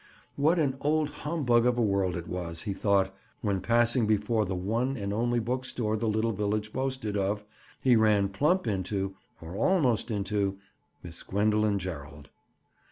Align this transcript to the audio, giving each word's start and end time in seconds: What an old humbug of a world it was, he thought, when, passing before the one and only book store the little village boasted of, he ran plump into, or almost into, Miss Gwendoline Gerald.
What 0.35 0.57
an 0.57 0.77
old 0.81 1.11
humbug 1.11 1.67
of 1.67 1.77
a 1.77 1.81
world 1.83 2.15
it 2.15 2.27
was, 2.27 2.63
he 2.63 2.73
thought, 2.73 3.13
when, 3.41 3.61
passing 3.61 4.07
before 4.07 4.45
the 4.47 4.55
one 4.55 4.97
and 4.97 5.13
only 5.13 5.39
book 5.39 5.63
store 5.63 5.95
the 5.95 6.07
little 6.07 6.31
village 6.31 6.73
boasted 6.73 7.15
of, 7.15 7.45
he 7.79 7.95
ran 7.95 8.29
plump 8.29 8.65
into, 8.65 9.13
or 9.43 9.55
almost 9.55 10.09
into, 10.09 10.57
Miss 11.03 11.21
Gwendoline 11.21 11.77
Gerald. 11.77 12.29